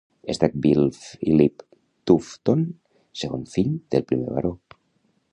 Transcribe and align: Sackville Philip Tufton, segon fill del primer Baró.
Sackville 0.35 0.87
Philip 0.99 1.59
Tufton, 2.11 2.63
segon 3.23 3.45
fill 3.57 3.69
del 3.95 4.07
primer 4.13 4.33
Baró. 4.39 4.53